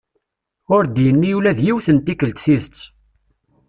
[0.75, 2.77] Ur d-yenni ula d yiwet n tikkelt tidet.